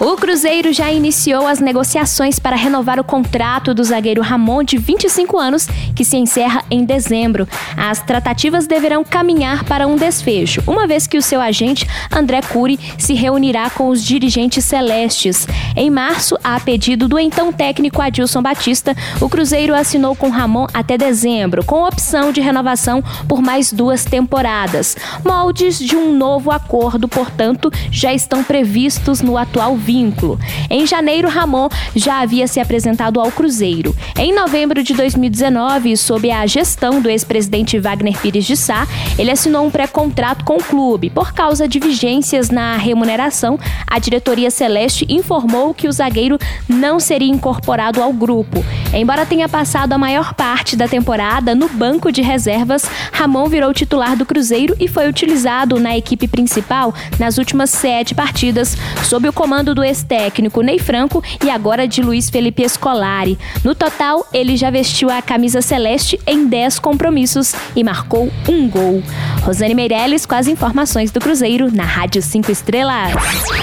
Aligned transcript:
O 0.00 0.14
Cruzeiro 0.14 0.72
já 0.72 0.92
iniciou 0.92 1.44
as 1.44 1.58
negociações 1.58 2.38
para 2.38 2.54
renovar 2.54 3.00
o 3.00 3.04
contrato 3.04 3.74
do 3.74 3.82
zagueiro 3.82 4.22
Ramon, 4.22 4.62
de 4.62 4.78
25 4.78 5.36
anos, 5.36 5.66
que 5.92 6.04
se 6.04 6.16
encerra 6.16 6.64
em 6.70 6.84
dezembro. 6.84 7.48
As 7.76 8.00
tratativas 8.00 8.68
deverão 8.68 9.02
caminhar 9.02 9.64
para 9.64 9.88
um 9.88 9.96
desfecho, 9.96 10.62
uma 10.68 10.86
vez 10.86 11.08
que 11.08 11.18
o 11.18 11.22
seu 11.22 11.40
agente, 11.40 11.84
André 12.12 12.42
Cury, 12.42 12.78
se 12.96 13.12
reunirá 13.12 13.70
com 13.70 13.88
os 13.88 14.04
dirigentes 14.04 14.64
celestes. 14.64 15.48
Em 15.74 15.90
março, 15.90 16.38
a 16.44 16.60
pedido 16.60 17.08
do 17.08 17.18
então 17.18 17.52
técnico 17.52 18.00
Adilson 18.00 18.40
Batista, 18.40 18.94
o 19.20 19.28
Cruzeiro 19.28 19.74
assinou 19.74 20.14
com 20.14 20.30
Ramon 20.30 20.68
até 20.72 20.96
dezembro, 20.96 21.64
com 21.64 21.82
opção 21.82 22.30
de 22.30 22.40
renovação 22.40 23.02
por 23.26 23.42
mais 23.42 23.72
duas 23.72 24.04
temporadas. 24.04 24.96
Moldes 25.24 25.76
de 25.76 25.96
um 25.96 26.16
novo 26.16 26.52
acordo, 26.52 27.08
portanto, 27.08 27.68
já 27.90 28.14
estão 28.14 28.44
previstos 28.44 29.20
no 29.20 29.36
atual 29.36 29.76
vínculo. 29.88 30.38
Em 30.68 30.86
janeiro, 30.86 31.30
Ramon 31.30 31.70
já 31.96 32.20
havia 32.20 32.46
se 32.46 32.60
apresentado 32.60 33.18
ao 33.18 33.32
Cruzeiro. 33.32 33.96
Em 34.18 34.34
novembro 34.34 34.82
de 34.82 34.92
2019, 34.92 35.96
sob 35.96 36.30
a 36.30 36.46
gestão 36.46 37.00
do 37.00 37.08
ex-presidente 37.08 37.78
Wagner 37.78 38.18
Pires 38.18 38.44
de 38.44 38.54
Sá, 38.54 38.86
ele 39.18 39.30
assinou 39.30 39.66
um 39.66 39.70
pré-contrato 39.70 40.44
com 40.44 40.58
o 40.58 40.62
clube. 40.62 41.08
Por 41.08 41.32
causa 41.32 41.66
de 41.66 41.78
vigências 41.78 42.50
na 42.50 42.76
remuneração, 42.76 43.58
a 43.86 43.98
diretoria 43.98 44.50
celeste 44.50 45.06
informou 45.08 45.72
que 45.72 45.88
o 45.88 45.92
zagueiro 45.92 46.38
não 46.68 47.00
seria 47.00 47.32
incorporado 47.32 48.02
ao 48.02 48.12
grupo. 48.12 48.62
Embora 48.92 49.24
tenha 49.24 49.48
passado 49.48 49.94
a 49.94 49.98
maior 49.98 50.34
parte 50.34 50.76
da 50.76 50.86
temporada 50.86 51.54
no 51.54 51.66
banco 51.66 52.12
de 52.12 52.20
reservas, 52.20 52.82
Ramon 53.10 53.48
virou 53.48 53.72
titular 53.72 54.14
do 54.16 54.26
Cruzeiro 54.26 54.76
e 54.78 54.86
foi 54.86 55.08
utilizado 55.08 55.80
na 55.80 55.96
equipe 55.96 56.28
principal 56.28 56.92
nas 57.18 57.38
últimas 57.38 57.70
sete 57.70 58.14
partidas, 58.14 58.76
sob 59.02 59.26
o 59.26 59.32
comando 59.32 59.77
do 59.78 59.84
ex-técnico 59.84 60.60
Ney 60.60 60.80
Franco 60.80 61.22
e 61.44 61.48
agora 61.48 61.86
de 61.86 62.02
Luiz 62.02 62.28
Felipe 62.28 62.68
Scolari. 62.68 63.38
No 63.62 63.76
total, 63.76 64.26
ele 64.32 64.56
já 64.56 64.70
vestiu 64.70 65.08
a 65.08 65.22
camisa 65.22 65.62
celeste 65.62 66.20
em 66.26 66.48
dez 66.48 66.80
compromissos 66.80 67.54
e 67.76 67.84
marcou 67.84 68.28
um 68.48 68.68
gol. 68.68 69.00
Rosane 69.42 69.76
Meirelles 69.76 70.26
com 70.26 70.34
as 70.34 70.48
informações 70.48 71.12
do 71.12 71.20
Cruzeiro 71.20 71.72
na 71.72 71.84
Rádio 71.84 72.20
5 72.20 72.50
Estrelas. 72.50 73.12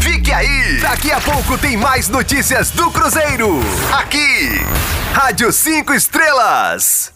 Fique 0.00 0.32
aí! 0.32 0.78
Daqui 0.80 1.10
a 1.10 1.20
pouco 1.20 1.58
tem 1.58 1.76
mais 1.76 2.08
notícias 2.08 2.70
do 2.70 2.88
Cruzeiro. 2.92 3.58
Aqui, 3.92 4.60
Rádio 5.12 5.50
5 5.50 5.92
Estrelas. 5.92 7.15